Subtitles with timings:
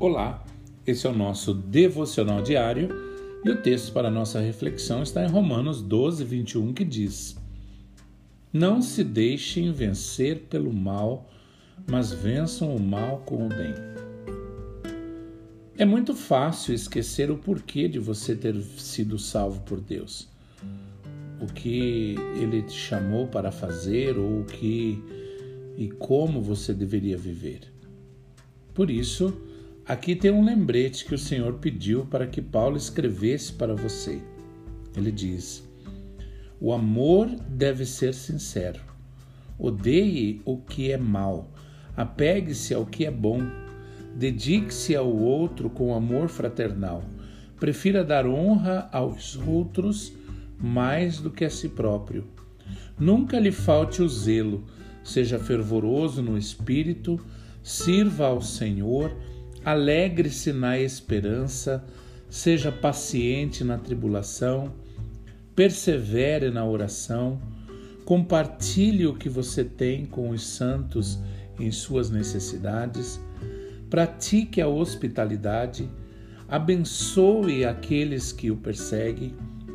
[0.00, 0.46] Olá,
[0.86, 2.88] esse é o nosso devocional diário
[3.44, 7.36] e o texto para nossa reflexão está em Romanos 12, 21, que diz:
[8.52, 11.28] Não se deixem vencer pelo mal,
[11.90, 13.74] mas vençam o mal com o bem.
[15.76, 20.28] É muito fácil esquecer o porquê de você ter sido salvo por Deus,
[21.40, 25.02] o que Ele te chamou para fazer ou o que
[25.76, 27.62] e como você deveria viver.
[28.72, 29.47] Por isso,
[29.88, 34.20] Aqui tem um lembrete que o Senhor pediu para que Paulo escrevesse para você.
[34.94, 35.66] Ele diz:
[36.60, 38.82] O amor deve ser sincero.
[39.58, 41.50] Odeie o que é mal.
[41.96, 43.40] Apegue-se ao que é bom.
[44.14, 47.02] Dedique-se ao outro com amor fraternal.
[47.58, 50.12] Prefira dar honra aos outros
[50.60, 52.26] mais do que a si próprio.
[52.98, 54.66] Nunca lhe falte o zelo.
[55.02, 57.18] Seja fervoroso no espírito.
[57.62, 59.16] Sirva ao Senhor
[59.64, 61.84] alegre-se na esperança,
[62.28, 64.72] seja paciente na tribulação,
[65.54, 67.40] persevere na oração,
[68.04, 71.18] compartilhe o que você tem com os santos
[71.58, 73.20] em suas necessidades,
[73.90, 75.88] pratique a hospitalidade,
[76.48, 79.34] abençoe aqueles que o perseguem,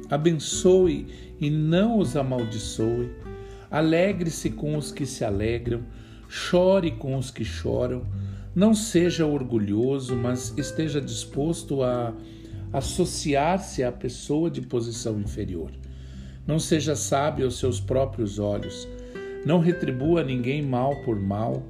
[0.10, 1.08] abençoe
[1.40, 3.12] e não os amaldiçoe,
[3.70, 5.84] alegre-se com os que se alegram,
[6.30, 8.04] chore com os que choram
[8.56, 12.14] não seja orgulhoso, mas esteja disposto a
[12.72, 15.72] associar-se à pessoa de posição inferior.
[16.46, 18.88] Não seja sábio aos seus próprios olhos.
[19.46, 21.64] Não retribua ninguém mal por mal.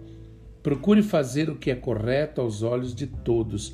[0.62, 3.74] Procure fazer o que é correto aos olhos de todos.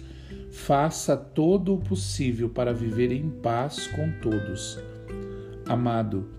[0.52, 4.80] Faça todo o possível para viver em paz com todos.
[5.68, 6.30] Amado,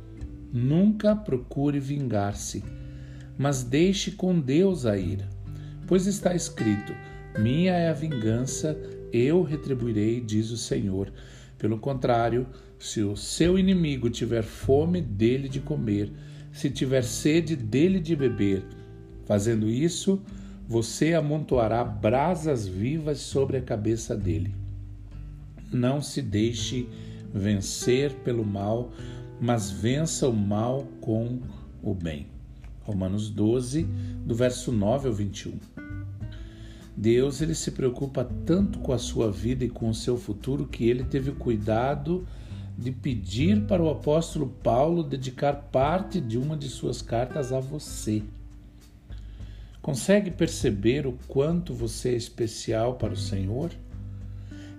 [0.52, 2.64] nunca procure vingar-se,
[3.38, 5.39] mas deixe com Deus a ira
[5.90, 6.94] Pois está escrito:
[7.36, 8.78] Minha é a vingança,
[9.12, 11.12] eu retribuirei, diz o Senhor.
[11.58, 12.46] Pelo contrário,
[12.78, 16.12] se o seu inimigo tiver fome dele de comer,
[16.52, 18.62] se tiver sede dele de beber,
[19.26, 20.22] fazendo isso,
[20.64, 24.54] você amontoará brasas vivas sobre a cabeça dele.
[25.72, 26.88] Não se deixe
[27.34, 28.92] vencer pelo mal,
[29.40, 31.40] mas vença o mal com
[31.82, 32.28] o bem.
[32.82, 33.82] Romanos 12,
[34.24, 35.89] do verso 9 ao 21.
[37.00, 40.86] Deus ele se preocupa tanto com a sua vida e com o seu futuro que
[40.86, 42.28] ele teve o cuidado
[42.76, 48.22] de pedir para o apóstolo Paulo dedicar parte de uma de suas cartas a você.
[49.80, 53.70] Consegue perceber o quanto você é especial para o Senhor?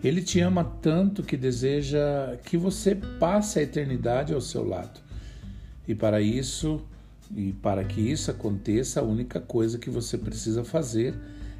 [0.03, 4.99] Ele te ama tanto que deseja que você passe a eternidade ao seu lado.
[5.87, 6.79] E para isso,
[7.35, 11.15] e para que isso aconteça, a única coisa que você precisa fazer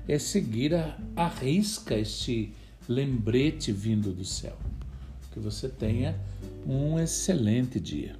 [0.07, 2.53] é seguir a, a risca este
[2.87, 4.57] lembrete vindo do céu.
[5.31, 6.15] Que você tenha
[6.65, 8.15] um excelente dia.